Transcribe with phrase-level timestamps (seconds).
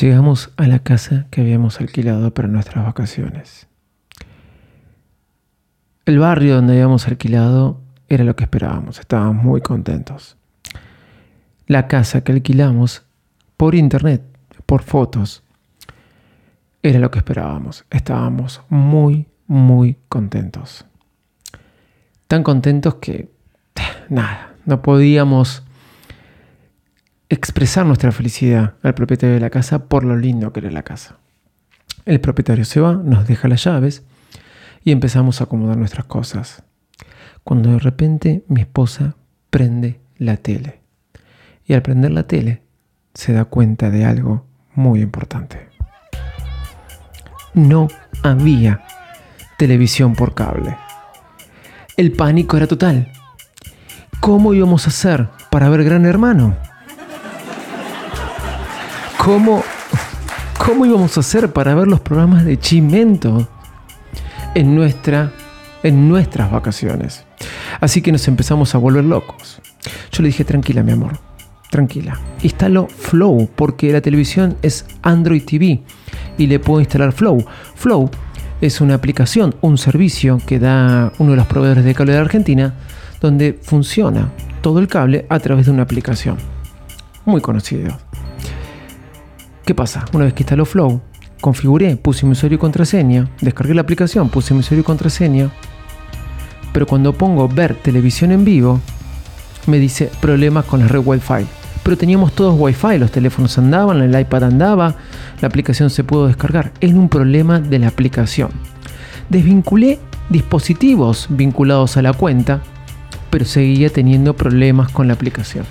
[0.00, 3.68] Llegamos a la casa que habíamos alquilado para nuestras vacaciones.
[6.06, 10.38] El barrio donde habíamos alquilado era lo que esperábamos, estábamos muy contentos.
[11.66, 13.02] La casa que alquilamos
[13.58, 14.22] por internet,
[14.64, 15.42] por fotos,
[16.82, 17.84] era lo que esperábamos.
[17.90, 20.86] Estábamos muy, muy contentos.
[22.26, 23.30] Tan contentos que,
[24.08, 25.62] nada, no podíamos
[27.30, 31.16] expresar nuestra felicidad al propietario de la casa por lo lindo que era la casa.
[32.04, 34.02] El propietario se va, nos deja las llaves
[34.82, 36.64] y empezamos a acomodar nuestras cosas.
[37.44, 39.14] Cuando de repente mi esposa
[39.48, 40.80] prende la tele.
[41.64, 42.62] Y al prender la tele
[43.14, 45.68] se da cuenta de algo muy importante.
[47.54, 47.86] No
[48.24, 48.82] había
[49.56, 50.76] televisión por cable.
[51.96, 53.12] El pánico era total.
[54.18, 56.56] ¿Cómo íbamos a hacer para ver Gran Hermano?
[59.22, 59.62] ¿Cómo,
[60.56, 63.46] cómo íbamos a hacer para ver los programas de Chimento
[64.54, 65.30] en, nuestra,
[65.82, 67.26] en nuestras vacaciones?
[67.82, 69.60] Así que nos empezamos a volver locos.
[70.10, 71.18] Yo le dije, tranquila mi amor,
[71.70, 72.18] tranquila.
[72.42, 75.82] Instalo Flow porque la televisión es Android TV
[76.38, 77.44] y le puedo instalar Flow.
[77.74, 78.10] Flow
[78.62, 82.74] es una aplicación, un servicio que da uno de los proveedores de cable de Argentina
[83.20, 86.38] donde funciona todo el cable a través de una aplicación.
[87.26, 87.98] Muy conocido.
[89.70, 90.04] ¿Qué pasa?
[90.12, 91.00] Una vez que instaló Flow,
[91.40, 95.48] configuré, puse mi usuario y contraseña, descargué la aplicación, puse mi usuario y contraseña,
[96.72, 98.80] pero cuando pongo ver televisión en vivo,
[99.68, 101.46] me dice problemas con la red Wi-Fi.
[101.84, 104.96] Pero teníamos todos Wi-Fi, los teléfonos andaban, el iPad andaba,
[105.40, 106.72] la aplicación se pudo descargar.
[106.80, 108.50] Es un problema de la aplicación.
[109.28, 112.60] Desvinculé dispositivos vinculados a la cuenta,
[113.30, 115.64] pero seguía teniendo problemas con la aplicación.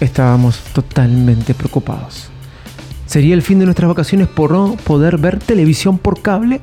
[0.00, 2.30] Estábamos totalmente preocupados.
[3.08, 6.60] ¿Sería el fin de nuestras vacaciones por no poder ver televisión por cable?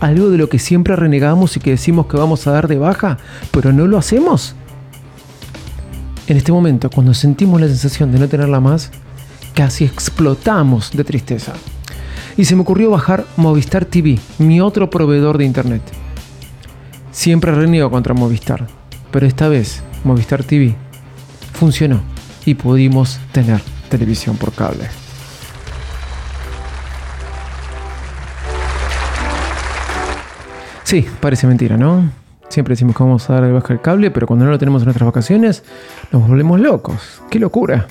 [0.00, 3.18] Algo de lo que siempre renegamos y que decimos que vamos a dar de baja,
[3.50, 4.54] pero no lo hacemos.
[6.26, 8.92] En este momento, cuando sentimos la sensación de no tenerla más,
[9.52, 11.52] casi explotamos de tristeza.
[12.38, 15.82] Y se me ocurrió bajar Movistar TV, mi otro proveedor de internet.
[17.12, 18.66] Siempre reniego contra Movistar,
[19.10, 20.76] pero esta vez Movistar TV
[21.52, 22.00] funcionó
[22.46, 25.03] y pudimos tener televisión por cable.
[30.84, 32.10] Sí, parece mentira, ¿no?
[32.50, 34.82] Siempre decimos que vamos a dar de baja el cable, pero cuando no lo tenemos
[34.82, 35.64] en nuestras vacaciones,
[36.12, 37.22] nos volvemos locos.
[37.30, 37.86] ¡Qué locura!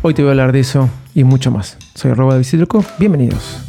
[0.00, 1.76] Hoy te voy a hablar de eso y mucho más.
[1.94, 2.82] Soy arroba de Visitloco.
[2.98, 3.60] Bienvenidos.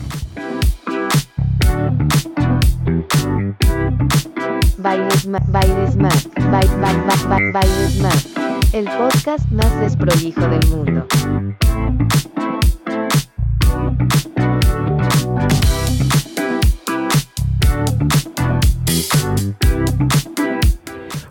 [4.78, 6.30] Bailes más, bailes más,
[7.52, 8.28] bailes más,
[8.74, 11.06] el podcast más desprolijo del mundo.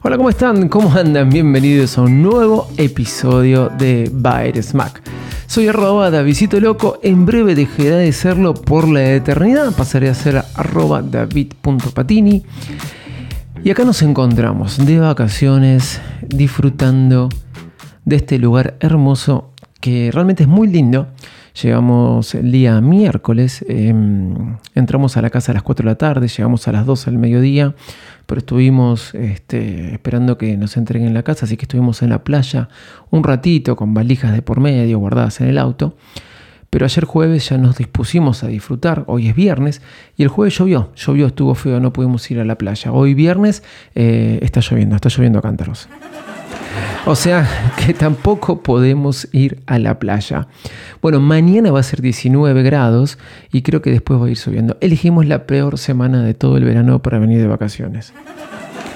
[0.06, 0.68] Hola, ¿cómo están?
[0.68, 1.30] ¿Cómo andan?
[1.30, 5.02] Bienvenidos a un nuevo episodio de Baile Smack.
[5.48, 10.44] Soy arroba Davidito Loco, en breve dejaré de serlo por la eternidad, pasaré a ser
[10.54, 12.44] arroba david.patini.
[13.64, 17.28] Y acá nos encontramos de vacaciones, disfrutando
[18.04, 19.50] de este lugar hermoso
[19.80, 21.08] que realmente es muy lindo.
[21.62, 26.28] Llegamos el día miércoles, em, entramos a la casa a las 4 de la tarde,
[26.28, 27.74] llegamos a las 12 del mediodía,
[28.26, 32.68] pero estuvimos este, esperando que nos entreguen la casa, así que estuvimos en la playa
[33.10, 35.96] un ratito con valijas de por medio guardadas en el auto.
[36.68, 39.80] Pero ayer jueves ya nos dispusimos a disfrutar, hoy es viernes,
[40.14, 42.92] y el jueves llovió, llovió, estuvo feo, no pudimos ir a la playa.
[42.92, 43.62] Hoy viernes
[43.94, 45.88] eh, está lloviendo, está lloviendo a cántaros.
[47.06, 50.48] O sea que tampoco podemos ir a la playa.
[51.00, 53.18] Bueno, mañana va a ser 19 grados
[53.52, 54.76] y creo que después va a ir subiendo.
[54.80, 58.12] Elegimos la peor semana de todo el verano para venir de vacaciones.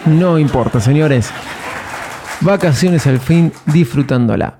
[0.07, 1.31] No importa, señores.
[2.41, 4.59] Vacaciones al fin, disfrutándola.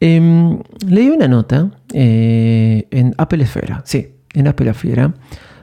[0.00, 0.58] Eh,
[0.88, 5.14] leí una nota eh, en Apple Esfera, sí, en Apple Esfera,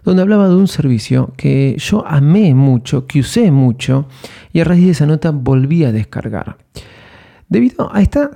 [0.10, 4.08] donde hablaba de un servicio que yo amé mucho, que usé mucho,
[4.52, 6.58] y a raíz de esa nota volví a descargar.
[7.48, 8.32] Debido a esta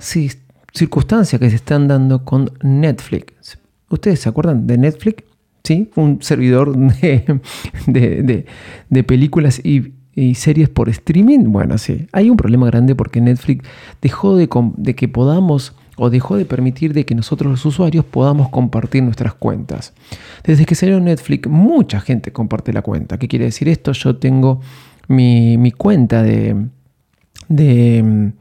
[0.72, 3.58] circunstancia que se están dando con Netflix.
[3.90, 5.24] ¿Ustedes se acuerdan de Netflix?
[5.64, 5.90] ¿Sí?
[5.96, 6.76] Un servidor
[7.86, 8.46] de,
[9.04, 9.94] películas y,
[10.36, 11.50] series por streaming.
[11.50, 12.06] Bueno, sí.
[12.12, 13.66] Hay un problema grande porque Netflix
[14.00, 18.48] dejó de, de que podamos o dejó de permitir de que nosotros los usuarios podamos
[18.48, 19.92] compartir nuestras cuentas.
[20.42, 23.18] Desde que salió Netflix, mucha gente comparte la cuenta.
[23.18, 23.92] ¿Qué quiere decir esto?
[23.92, 24.60] Yo tengo
[25.08, 26.66] mi, mi cuenta de,
[27.48, 28.32] de,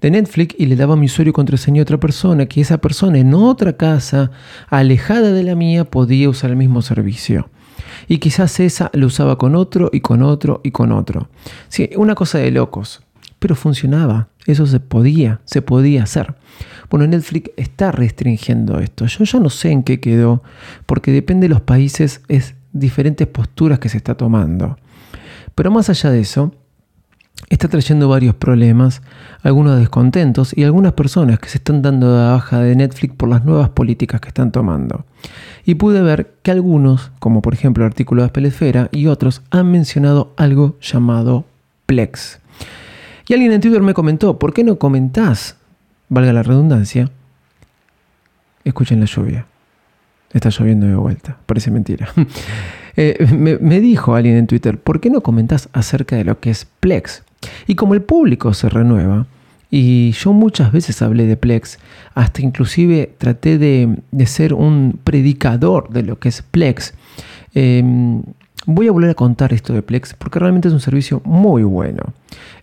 [0.00, 3.18] de Netflix y le daba mi usuario y contraseña a otra persona, que esa persona
[3.18, 4.30] en otra casa,
[4.68, 7.50] alejada de la mía, podía usar el mismo servicio.
[8.06, 11.28] Y quizás esa lo usaba con otro y con otro y con otro.
[11.68, 13.02] Sí, una cosa de locos,
[13.38, 14.28] pero funcionaba.
[14.48, 16.34] Eso se podía, se podía hacer.
[16.88, 19.04] Bueno, Netflix está restringiendo esto.
[19.04, 20.42] Yo ya no sé en qué quedó,
[20.86, 24.78] porque depende de los países, es diferentes posturas que se está tomando.
[25.54, 26.54] Pero más allá de eso,
[27.50, 29.02] está trayendo varios problemas,
[29.42, 33.44] algunos descontentos y algunas personas que se están dando de baja de Netflix por las
[33.44, 35.04] nuevas políticas que están tomando.
[35.66, 39.70] Y pude ver que algunos, como por ejemplo el artículo de Pelesfera y otros, han
[39.70, 41.44] mencionado algo llamado
[41.84, 42.40] Plex.
[43.28, 45.56] Y alguien en Twitter me comentó, ¿por qué no comentás,
[46.08, 47.10] valga la redundancia,
[48.64, 49.46] escuchen la lluvia?
[50.32, 52.08] Está lloviendo de vuelta, parece mentira.
[53.00, 56.66] Eh, me, dijo alguien en Twitter, ¿por qué no comentás acerca de lo que es
[56.80, 57.22] Plex?
[57.68, 59.28] Y como el público se renueva,
[59.70, 61.78] y yo muchas veces hablé de Plex,
[62.16, 66.92] hasta inclusive traté de, ser un predicador de lo que es Plex.
[67.54, 68.24] Em,
[68.70, 72.12] voy a volver a contar esto de Plex porque realmente es un servicio muy bueno.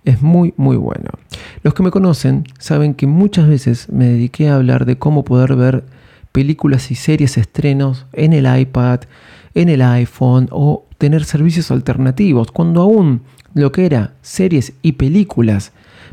[0.04, 1.10] Es muy, muy bueno.
[1.63, 5.56] Los que me conocen saben que muchas veces me dediqué a hablar de cómo poder
[5.56, 5.84] ver
[6.31, 9.00] películas y series estrenos en el iPad,
[9.56, 13.24] en el iPhone o tener servicios alternativos, cuando aún
[13.56, 15.72] lo que era series y películas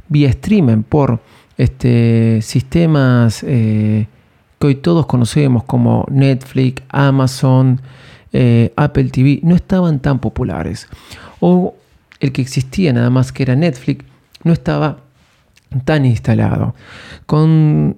[0.08, 1.20] vía streaming por
[1.58, 4.06] este, sistemas eh,
[4.58, 7.78] que hoy todos conocemos como Netflix, Amazon,
[8.32, 10.88] eh, Apple TV, no estaban tan populares.
[11.40, 11.74] O
[12.20, 14.04] el que existía nada más que era Netflix,
[14.44, 14.98] no estaba
[15.84, 16.74] tan instalado.
[17.26, 17.96] Con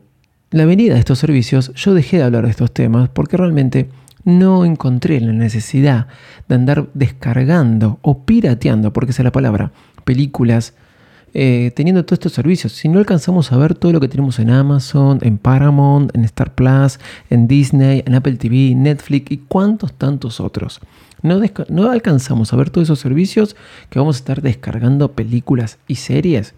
[0.50, 3.88] la venida de estos servicios, yo dejé de hablar de estos temas porque realmente
[4.25, 6.06] no encontré la necesidad
[6.48, 9.72] de andar descargando o pirateando, porque esa es la palabra,
[10.04, 10.75] películas,
[11.34, 12.72] eh, teniendo todos estos servicios.
[12.72, 16.54] Si no alcanzamos a ver todo lo que tenemos en Amazon, en Paramount, en Star
[16.54, 16.98] Plus,
[17.28, 20.81] en Disney, en Apple TV, Netflix y cuantos tantos otros.
[21.25, 23.56] No, alcanzamos a ver todos esos servicios
[23.88, 26.54] que vamos a estar descargando películas y series.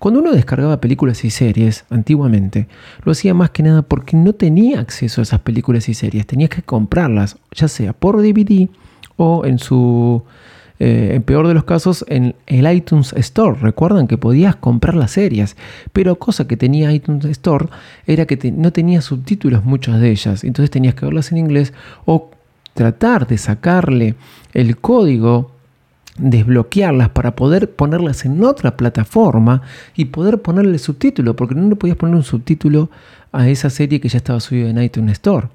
[0.00, 2.66] Cuando uno descargaba películas y series antiguamente,
[3.04, 6.26] lo hacía más que nada porque no tenía acceso a esas películas y series.
[6.26, 8.68] Tenías que comprarlas, ya sea por DVD
[9.16, 10.24] o en su
[10.80, 13.58] eh, en peor de los casos, en el iTunes Store.
[13.60, 15.56] Recuerdan que podías comprar las series,
[15.92, 17.66] pero cosa que tenía iTunes Store
[18.06, 21.72] era que no tenía subtítulos muchas de ellas, entonces tenías que verlas en inglés
[22.04, 22.30] o
[22.74, 24.14] tratar de sacarle
[24.54, 25.50] el código,
[26.16, 29.62] desbloquearlas para poder ponerlas en otra plataforma
[29.96, 32.88] y poder ponerle subtítulo, porque no le podías poner un subtítulo
[33.32, 35.48] a esa serie que ya estaba subida en iTunes Store.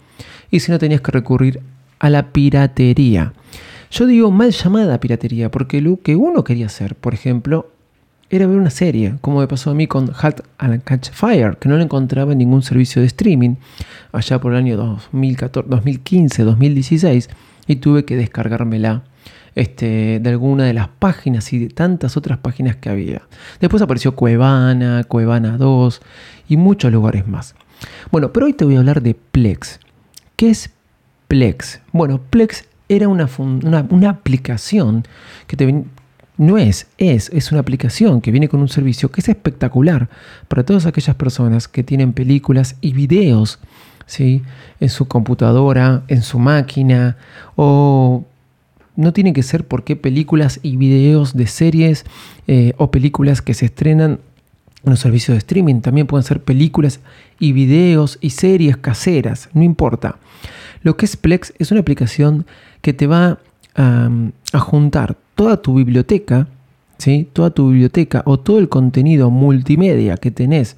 [0.51, 1.61] Y si no tenías que recurrir
[1.99, 3.31] a la piratería.
[3.93, 7.69] Yo digo mal llamada piratería, porque lo que uno quería hacer, por ejemplo,
[8.31, 11.69] era ver una serie, como me pasó a mí con Halt and Catch Fire, que
[11.69, 13.57] no la encontraba en ningún servicio de streaming
[14.11, 17.29] allá por el año 2014, 2015, 2016,
[17.67, 19.03] y tuve que descargármela
[19.53, 23.21] este, de alguna de las páginas y de tantas otras páginas que había.
[23.59, 26.01] Después apareció Cuevana, Cuevana 2
[26.49, 27.53] y muchos lugares más.
[28.11, 29.79] Bueno, pero hoy te voy a hablar de Plex.
[30.35, 30.71] ¿Qué es
[31.27, 31.79] Plex?
[31.91, 35.03] Bueno, Plex era una, una, aplicación
[35.47, 35.83] que te,
[36.37, 40.09] no es, es, es una aplicación que viene con un servicio que es espectacular
[40.47, 43.59] para todas aquellas personas que tienen películas y videos
[44.05, 44.41] ¿sí?
[44.79, 47.17] en su computadora, en su máquina,
[47.55, 48.25] o
[48.95, 52.05] no tiene que ser porque películas y videos de series
[52.47, 54.19] eh, o películas que se estrenan
[54.83, 56.99] en los servicios de streaming, también pueden ser películas
[57.39, 60.17] y videos y series caseras, no importa.
[60.83, 62.45] Lo que es Plex es una aplicación
[62.81, 63.39] que te va
[63.75, 66.47] a juntar toda tu biblioteca,
[66.97, 67.27] ¿sí?
[67.33, 70.75] toda tu biblioteca o todo el contenido multimedia que tenés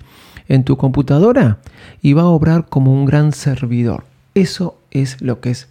[0.47, 1.57] en tu computadora
[2.01, 4.05] y va a obrar como un gran servidor.
[4.33, 5.67] Eso es lo que es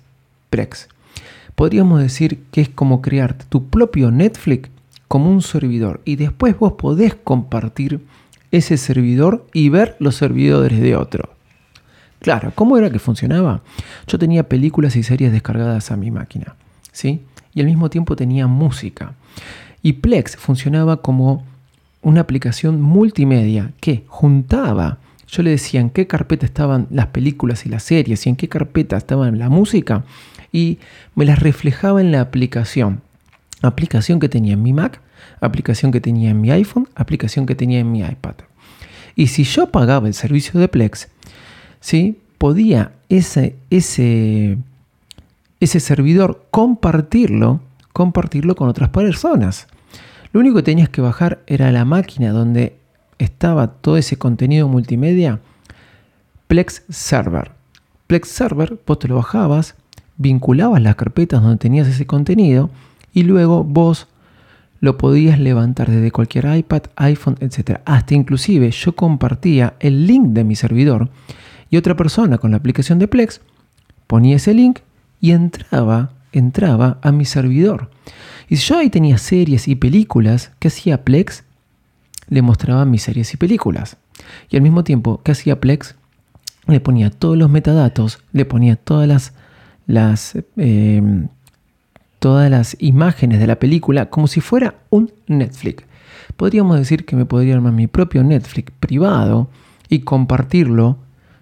[0.50, 0.88] Plex.
[1.54, 4.68] Podríamos decir que es como crear tu propio Netflix
[5.06, 8.00] como un servidor y después vos podés compartir
[8.50, 11.33] ese servidor y ver los servidores de otro.
[12.24, 13.60] Claro, ¿cómo era que funcionaba?
[14.06, 16.56] Yo tenía películas y series descargadas a mi máquina.
[16.90, 17.20] ¿sí?
[17.52, 19.12] Y al mismo tiempo tenía música.
[19.82, 21.44] Y Plex funcionaba como
[22.00, 27.68] una aplicación multimedia que juntaba, yo le decía en qué carpeta estaban las películas y
[27.68, 30.04] las series y en qué carpeta estaba la música
[30.50, 30.78] y
[31.14, 33.02] me las reflejaba en la aplicación.
[33.60, 34.98] Aplicación que tenía en mi Mac,
[35.42, 38.36] aplicación que tenía en mi iPhone, aplicación que tenía en mi iPad.
[39.14, 41.08] Y si yo pagaba el servicio de Plex,
[41.84, 42.16] ¿sí?
[42.38, 44.56] podía ese, ese
[45.60, 47.60] servidor, compartirlo,
[47.92, 49.66] compartirlo con otras personas.
[50.32, 52.78] Lo único que tenías que bajar era la máquina donde
[53.18, 55.40] estaba todo ese contenido multimedia?
[56.46, 57.52] Plex Server.
[58.06, 59.74] Plex Server, vos te lo bajabas,
[60.16, 62.70] vinculabas las carpetas donde tenías ese contenido
[63.12, 64.08] y luego vos
[64.80, 67.80] lo podías levantar desde cualquier iPad, iPhone, etc.
[67.84, 71.10] Hasta inclusive yo compartía el link de mi servidor
[71.70, 73.40] y otra persona con la aplicación de Plex
[74.06, 74.80] ponía ese link
[75.20, 77.90] y entraba, entraba a mi servidor.
[78.48, 81.44] Y si yo ahí tenía series y películas, ¿qué hacía Plex?
[82.28, 83.96] Le mostraba mis series y películas.
[84.50, 85.94] Y al mismo tiempo, ¿qué hacía Plex?
[86.66, 89.32] Le ponía todos los metadatos, le ponía todas las,
[89.86, 91.28] las em,
[92.24, 95.84] todas las imágenes de la película como si fuera un Netflix.
[96.38, 99.50] Podríamos decir que me podría armar mi propio Netflix privado
[99.90, 100.96] y compartirlo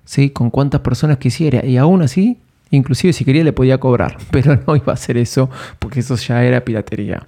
[0.05, 0.31] ¿sí?
[0.31, 1.65] con cuantas personas quisiera.
[1.65, 2.39] Y aún así,
[2.71, 4.17] inclusive si quería le podía cobrar.
[4.31, 7.27] Pero no iba a hacer eso porque eso ya era piratería.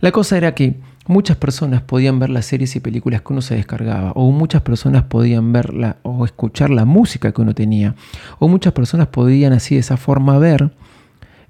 [0.00, 0.74] La cosa era que
[1.06, 5.04] muchas personas podían ver las series y películas que uno se descargaba, o muchas personas
[5.04, 7.94] podían verla o escuchar la música que uno tenía,
[8.38, 10.72] o muchas personas podían así de esa forma ver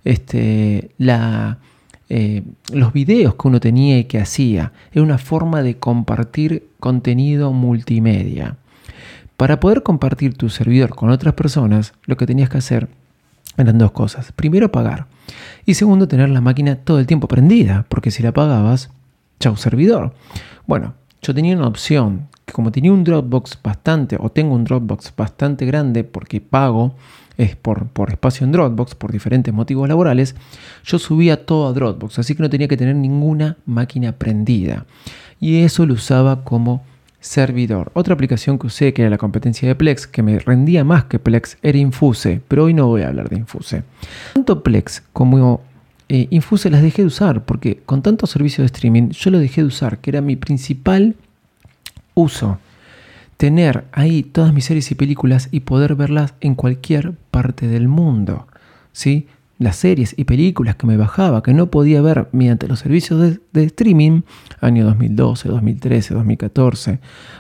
[0.05, 1.59] este, la,
[2.09, 4.73] eh, los videos que uno tenía y que hacía.
[4.93, 8.57] Era una forma de compartir contenido multimedia.
[9.37, 12.89] Para poder compartir tu servidor con otras personas, lo que tenías que hacer
[13.57, 14.33] eran dos cosas.
[14.33, 15.07] Primero, pagar.
[15.67, 18.91] Y segundo, tener la máquina todo el tiempo prendida, porque si la pagabas,
[19.41, 20.15] chau servidor.
[20.67, 25.13] Bueno, yo tenía una opción, que como tenía un Dropbox bastante, o tengo un Dropbox
[25.17, 26.95] bastante grande porque pago
[27.37, 30.37] es por, por espacio en Dropbox, por diferentes motivos laborales,
[30.85, 34.87] yo subía todo a Dropbox, así que no tenía que tener ninguna máquina prendida.
[35.41, 36.85] Y eso lo usaba como
[37.25, 37.91] servidor.
[37.95, 41.19] Otra aplicación que usé, que era la competencia de Plex, que me rendía más que
[41.19, 43.83] Plex, era Infuse, pero hoy no voy a hablar de Infuse.
[44.35, 45.63] Tanto Plex como
[46.11, 49.63] eh, Infuse las dejé de usar, porque con tantos servicios de streaming yo lo dejé
[49.63, 51.17] de usar, que era mi principal
[52.13, 52.59] uso
[53.39, 58.47] tener ahí todas mis series y películas y poder verlas en cualquier parte del mundo.
[58.93, 59.29] ¿sí?
[59.59, 63.65] Las series y películas que me bajaba, que no podía ver mediante los servicios de,
[63.65, 64.23] streaming,
[64.61, 66.99] año 2012, 2013, 2014,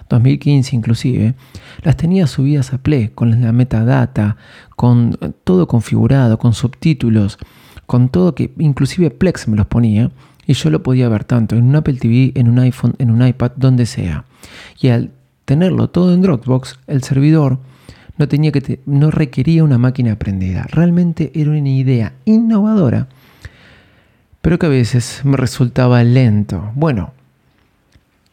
[0.09, 1.35] 2015 inclusive,
[1.83, 4.37] las tenía subidas a Play con la metadata,
[4.77, 7.39] con todo configurado, con subtítulos,
[7.87, 10.11] con todo que inclusive Plex me los ponía
[10.47, 13.27] y yo lo podía ver tanto en un Apple TV, en un iPhone, en un
[13.27, 14.25] iPad, donde sea.
[14.81, 15.11] Y al
[15.45, 17.59] tenerlo todo en Dropbox, el servidor
[18.17, 20.67] no, tenía que no requería una máquina prendida.
[20.71, 23.09] Realmente era una idea innovadora,
[24.41, 26.73] pero que a veces me resultaba lento.
[26.75, 27.13] Bueno,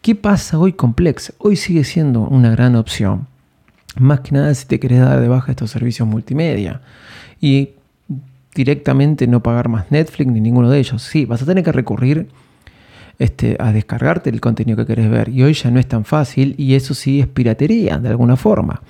[0.02, 1.34] ¿qué pasa hoy con Plex?
[1.40, 3.28] Hoy sigue siendo una gran opción.
[4.00, 6.82] Más que nada si te querés dar de baja estos servicios multimedia.
[7.40, 7.70] Y
[8.54, 11.02] directamente no pagar más Netflix ni ninguno de ellos.
[11.02, 12.28] Sí, vas a tener que recurrir
[13.20, 15.30] este, a descargarte el contenido que querés ver.
[15.30, 18.82] Y hoy ya no es tan fácil y eso sí es piratería de alguna forma.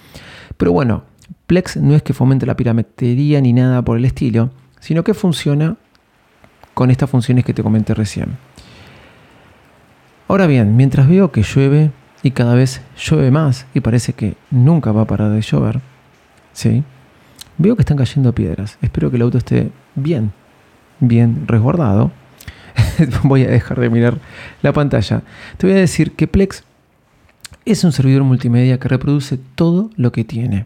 [0.61, 1.05] Pero bueno,
[1.47, 5.75] Plex no es que fomente la piratería ni nada por el estilo, sino que funciona
[6.75, 8.37] con estas funciones que te comenté recién.
[10.27, 11.89] Ahora bien, mientras veo que llueve
[12.21, 15.81] y cada vez llueve más y parece que nunca va a parar de llover,
[16.53, 16.83] ¿sí?
[17.57, 18.77] veo que están cayendo piedras.
[18.83, 20.31] Espero que el auto esté bien,
[20.99, 22.11] bien resguardado
[23.23, 24.19] voy a dejar de mirar
[24.61, 25.23] la pantalla.
[25.57, 26.63] Te voy a decir que Plex
[27.65, 30.65] es un servidor multimedia que reproduce todo lo que tiene.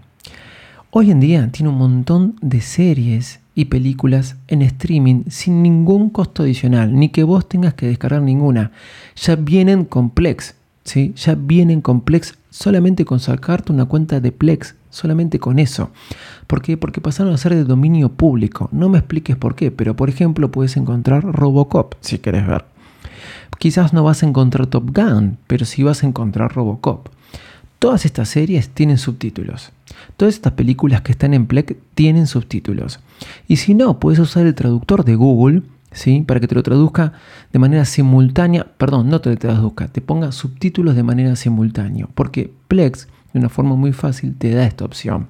[0.92, 6.44] Hoy en día tiene un montón de series y películas en streaming sin ningún costo
[6.44, 8.72] adicional, ni que vos tengas que descargar ninguna.
[9.16, 11.14] Ya vienen con Plex, ¿sí?
[11.18, 15.90] Ya vienen con Plex solamente con sacarte una cuenta de Plex solamente con eso.
[16.48, 16.78] ¿Por qué?
[16.78, 18.70] Porque pasaron a ser de dominio público.
[18.72, 22.75] No me expliques por qué, pero por ejemplo puedes encontrar Robocop si quieres ver.
[23.58, 27.10] Quizás no vas a encontrar Top Gun, pero sí vas a encontrar Robocop.
[27.80, 29.72] Todas estas series tienen subtítulos.
[30.18, 33.00] Todas estas películas que están en Plex tienen subtítulos.
[33.48, 36.24] Y si no, puedes usar el traductor de Google ¿sí?
[36.26, 37.14] para que te lo traduzca
[37.52, 38.66] de manera simultánea.
[38.78, 42.08] Perdón, no te lo traduzca, te ponga subtítulos de manera simultánea.
[42.14, 45.28] Porque Plex de una forma muy fácil te da esta opción.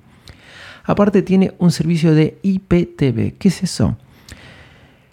[0.84, 3.38] Aparte tiene un servicio de IPTV.
[3.38, 3.98] ¿Qué es eso?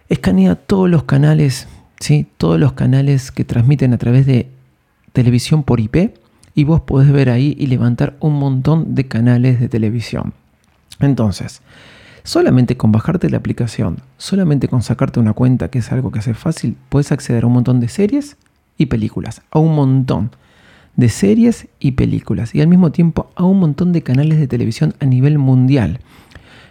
[0.08, 1.66] Escanea todos los canales,
[2.02, 2.26] ¿sí?
[2.36, 4.50] todos los canales que transmiten a través de
[5.12, 6.16] televisión por IP
[6.54, 10.34] y vos podés ver ahí y levantar un montón de canales de televisión.
[11.00, 11.62] Entonces,
[12.24, 16.34] solamente con bajarte la aplicación, solamente con sacarte una cuenta, que es algo que hace
[16.34, 18.36] fácil, puedes acceder a un montón de series
[18.76, 20.30] y películas, a un montón
[20.96, 24.94] de series y películas y al mismo tiempo a un montón de canales de televisión
[25.00, 26.00] a nivel mundial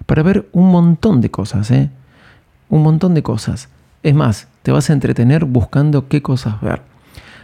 [0.05, 1.89] para ver un montón de cosas, ¿eh?
[2.69, 3.69] Un montón de cosas.
[4.03, 6.81] Es más, te vas a entretener buscando qué cosas ver.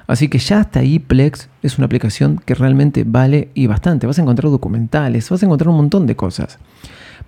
[0.08, 4.08] Así que ya hasta ahí Plex es una aplicación que realmente vale y bastante.
[4.08, 6.60] Vas a encontrar documentales, vas a encontrar un montón de cosas.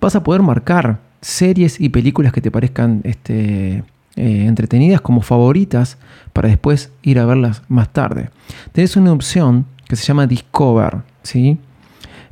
[0.00, 3.84] Vas a poder marcar series y películas que te parezcan este,
[4.16, 5.98] eh, entretenidas como favoritas
[6.32, 8.30] para después ir a verlas más tarde.
[8.72, 11.58] Tenés una opción que se llama Discover, ¿sí?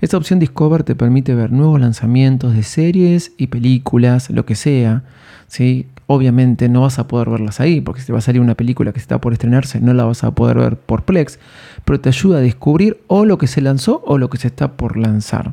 [0.01, 5.03] Esta opción Discover te permite ver nuevos lanzamientos de series y películas, lo que sea,
[5.47, 5.87] ¿sí?
[6.11, 8.93] Obviamente no vas a poder verlas ahí, porque si te va a salir una película
[8.93, 11.39] que está por estrenarse, no la vas a poder ver por Plex,
[11.85, 14.73] pero te ayuda a descubrir o lo que se lanzó o lo que se está
[14.73, 15.53] por lanzar.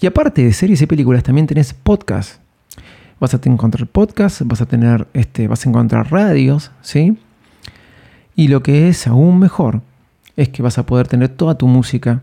[0.00, 2.40] Y aparte de series y películas, también tenés podcast.
[3.20, 7.16] Vas a encontrar podcast, vas a tener, este, vas a encontrar radios, ¿sí?
[8.34, 9.80] Y lo que es aún mejor
[10.36, 12.20] es que vas a poder tener toda tu música,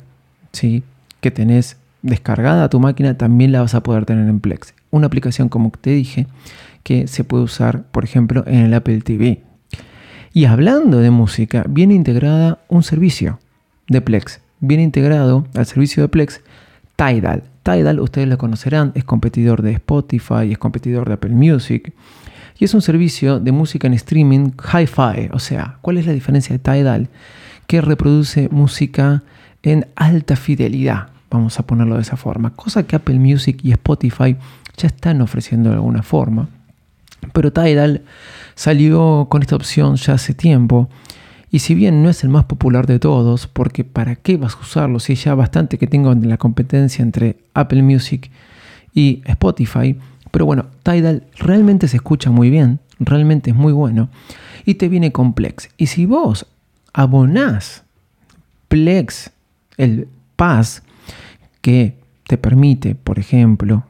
[0.51, 0.83] ¿sí?
[1.21, 4.73] Que tenés descargada a tu máquina, también la vas a poder tener en Plex.
[4.89, 6.27] Una aplicación, como te dije,
[6.83, 9.43] que se puede usar, por ejemplo, en el Apple TV.
[10.33, 13.39] Y hablando de música, viene integrada un servicio
[13.87, 14.39] de Plex.
[14.59, 16.41] Viene integrado al servicio de Plex
[16.95, 17.43] Tidal.
[17.63, 21.93] Tidal, ustedes lo conocerán, es competidor de Spotify, es competidor de Apple Music.
[22.57, 25.29] Y es un servicio de música en streaming hi-fi.
[25.33, 27.09] O sea, ¿cuál es la diferencia de Tidal?
[27.67, 29.23] Que reproduce música
[29.63, 32.55] en alta fidelidad, vamos a ponerlo de esa forma.
[32.55, 34.35] Cosa que Apple Music y Spotify
[34.77, 36.49] ya están ofreciendo de alguna forma.
[37.33, 38.01] Pero Tidal
[38.55, 40.89] salió con esta opción ya hace tiempo.
[41.51, 44.59] Y si bien no es el más popular de todos, porque ¿para qué vas a
[44.59, 48.31] usarlo si ya bastante que tengo la competencia entre Apple Music
[48.93, 49.97] y Spotify?
[50.31, 54.09] Pero bueno, Tidal realmente se escucha muy bien, realmente es muy bueno
[54.65, 55.69] y te viene con Plex.
[55.77, 56.47] Y si vos
[56.93, 57.83] abonás
[58.67, 59.31] Plex,
[59.77, 60.83] el Pass,
[61.61, 61.97] que
[62.27, 63.83] te permite, por ejemplo,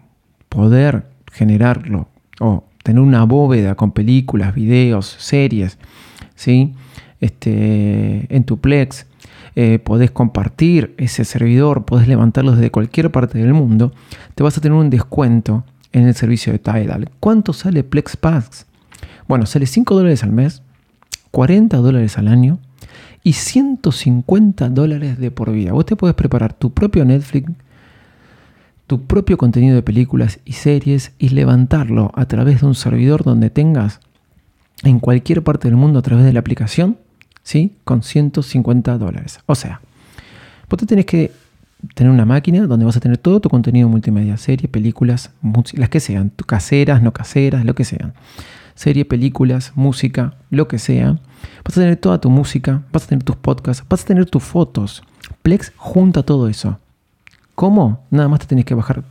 [0.49, 2.07] poder generarlo
[2.39, 5.77] o tener una bóveda con películas, videos, series,
[6.35, 6.73] ¿sí?
[7.19, 9.05] Este, en tu Plex,
[9.55, 13.91] eh, podés compartir ese servidor, podés levantarlo desde cualquier parte del mundo,
[14.33, 17.09] te vas a tener un descuento en el servicio de Tidal.
[17.19, 18.65] ¿Cuánto sale Plex Pass?
[19.27, 20.61] Bueno, sale 5 dólares al mes,
[21.31, 22.59] 40 dólares al año
[23.23, 25.73] y 150 dólares de por vida.
[25.73, 27.51] Vos te puedes preparar tu propio Netflix,
[28.91, 33.49] tu propio contenido de películas y series y levantarlo a través de un servidor donde
[33.49, 34.01] tengas
[34.83, 36.97] en cualquier parte del mundo a través de la aplicación,
[37.41, 37.77] ¿sí?
[37.85, 39.39] Con 150 dólares.
[39.45, 39.79] O sea,
[40.69, 41.31] vos te tenés que
[41.95, 45.31] tener una máquina donde vas a tener todo tu contenido multimedia, series, películas,
[45.71, 48.13] las que sean, caseras, no caseras, lo que sean.
[48.75, 51.17] Serie, películas, música, lo que sea.
[51.63, 54.43] Vas a tener toda tu música, vas a tener tus podcasts, vas a tener tus
[54.43, 55.01] fotos.
[55.43, 56.77] Plex junta todo eso.
[57.61, 57.99] ¿Cómo?
[58.09, 59.03] Nada más te tenés que bajar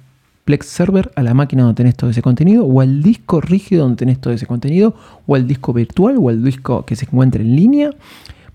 [0.44, 3.98] Plex Server a la máquina donde tenés todo ese contenido, o al disco rígido donde
[3.98, 4.96] tenés todo ese contenido,
[5.28, 7.90] o al disco virtual, o al disco que se encuentre en línea.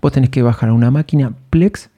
[0.02, 1.88] Vos tenés que bajar a una máquina Plex.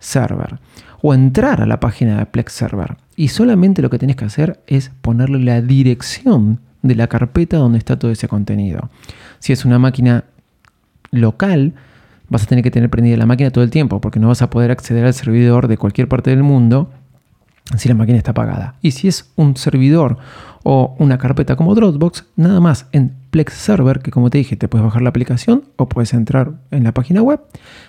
[0.00, 0.58] Server,
[1.02, 2.96] o entrar a la página de Plex Server.
[3.14, 7.78] Y solamente lo que tenés que hacer es ponerle la dirección de la carpeta donde
[7.78, 8.90] está todo ese contenido.
[9.38, 10.24] Si es una máquina
[11.12, 11.74] local,
[12.32, 14.50] vas a tener que tener prendida la máquina todo el tiempo, porque no vas a
[14.50, 16.90] poder acceder al servidor de cualquier parte del mundo
[17.76, 18.74] si la máquina está apagada.
[18.82, 20.18] Y si es un servidor
[20.64, 24.68] o una carpeta como Dropbox, nada más en Plex Server, que como te dije, te
[24.68, 27.40] puedes bajar la aplicación o puedes entrar en la página web,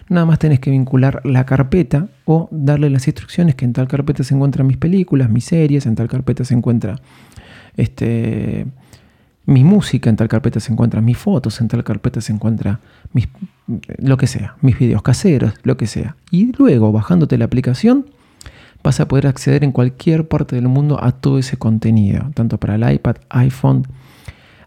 [0.10, 4.24] nada más tenés que vincular la carpeta o darle las instrucciones que en tal carpeta
[4.24, 7.00] se encuentran mis películas, mis series, en tal carpeta se encuentra
[7.78, 8.68] este,
[9.46, 12.80] mi música, en tal carpeta se encuentran mis fotos, en tal carpeta se encuentra
[13.12, 13.28] mis,
[13.68, 16.16] lo que sea, mis videos caseros, lo que sea.
[16.32, 18.08] Y luego, bajándote la aplicación,
[18.84, 22.76] vas a poder acceder en cualquier parte del mundo a todo ese contenido, tanto para
[22.76, 23.88] el iPad, iPhone,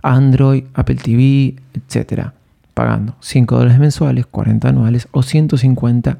[0.02, 2.30] Android, Apple TV, etc.
[2.74, 6.18] Pagando 5 dólares mensuales, 40 anuales o 150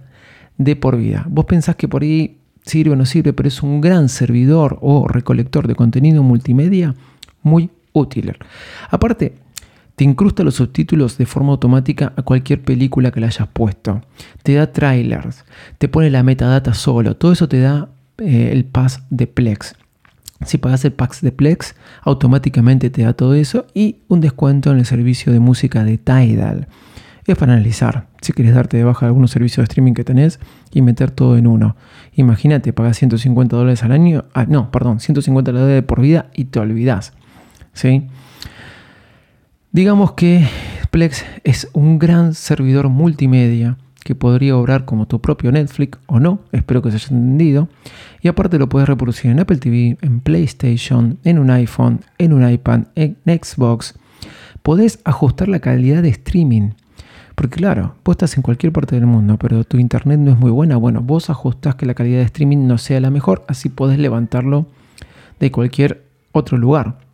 [0.59, 1.25] de por vida.
[1.29, 5.09] Vos pensás que por ahí sirve o no sirve, pero es un gran servidor o
[5.09, 6.95] recolector de contenido multimedia
[7.43, 8.37] muy útil.
[8.91, 9.35] Aparte,
[9.97, 14.03] te incrusta los subtítulos de forma automática a cualquier película que le hayas puesto.
[14.43, 15.45] Te da trailers,
[15.79, 17.17] te pone la metadata solo.
[17.17, 19.75] Todo eso te da eh, el pass de Plex.
[20.45, 24.79] Si pagas el pass de Plex, automáticamente te da todo eso y un descuento en
[24.79, 26.69] el servicio de música de Tidal.
[27.27, 28.07] Es para analizar.
[28.21, 30.39] Si quieres darte de baja algunos servicios de streaming que tenés
[30.73, 31.75] y meter todo en uno.
[32.13, 34.27] Imagínate, pagas 150 dólares al año.
[34.35, 37.15] Ah, no, perdón, 150 dólares por vida y te olvidas.
[37.73, 38.07] ¿Sí?
[39.77, 40.49] Digamos que
[40.91, 46.39] Plex es un gran servidor multimedia que podría obrar como tu propio Netflix o no,
[46.51, 47.69] espero que se haya entendido.
[48.23, 52.51] Y aparte lo puedes reproducir en Apple TV, en PlayStation, en un iPhone, en un
[52.51, 53.99] iPad, en Xbox.
[54.63, 56.71] Podés ajustar la calidad de streaming.
[57.35, 60.53] Porque claro, vos estás en cualquier parte del mundo, pero tu internet no es muy
[60.53, 60.79] buena.
[60.79, 64.69] Bueno, vos ajustás que la calidad de streaming no sea la mejor, así podés levantarlo
[65.39, 67.06] de cualquier otro lugar.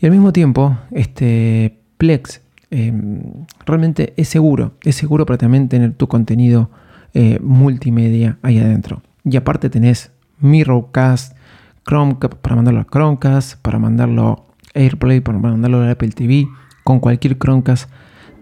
[0.00, 3.20] Y al mismo tiempo, este Plex em,
[3.66, 4.74] realmente es seguro.
[4.82, 6.70] Es seguro para también tener tu contenido
[7.14, 9.02] eh, multimedia ahí adentro.
[9.24, 11.36] Y aparte tenés Mirrorcast,
[11.84, 16.46] Chromecast para mandarlo a Chromecast, para mandarlo a AirPlay, para mandarlo a Apple TV.
[16.84, 17.90] Con cualquier Chromecast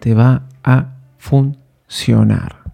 [0.01, 2.66] te va a funcionar.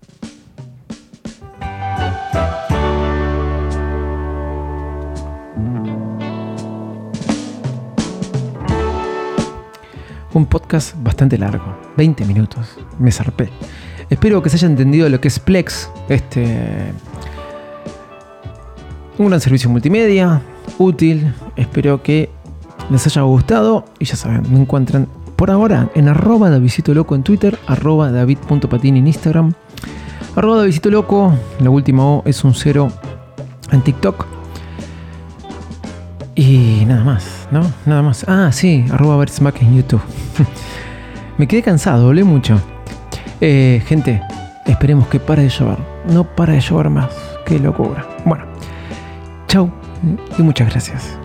[10.42, 11.64] Un podcast bastante largo,
[11.96, 13.48] 20 minutos, me zarpé.
[14.10, 16.92] Espero que se haya entendido lo que es Plex, este
[19.18, 20.42] un gran servicio multimedia,
[20.78, 22.28] útil, espero que
[22.90, 27.22] les haya gustado y ya saben, me encuentran por ahora en arroba Davidito Loco en
[27.22, 29.52] Twitter, arroba David.patini en Instagram,
[30.34, 32.90] arroba Davidito Loco, la última es un cero
[33.70, 34.26] en TikTok.
[36.34, 37.62] Y nada más, ¿no?
[37.86, 38.24] Nada más.
[38.26, 40.02] Ah, sí, arroba Smack en YouTube.
[41.38, 42.60] Me quedé cansado, hablé mucho.
[43.40, 44.20] Eh, gente,
[44.66, 45.78] esperemos que pare de llover.
[46.08, 47.10] No para de llover más.
[47.46, 48.06] Qué locura.
[48.24, 48.44] Bueno,
[49.48, 49.70] chau
[50.38, 51.21] y muchas gracias.